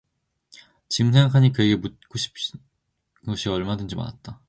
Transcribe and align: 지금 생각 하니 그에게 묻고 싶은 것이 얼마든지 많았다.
지금 0.89 1.13
생각 1.13 1.35
하니 1.35 1.51
그에게 1.51 1.75
묻고 1.75 2.17
싶은 2.17 2.59
것이 3.25 3.49
얼마든지 3.49 3.95
많았다. 3.95 4.39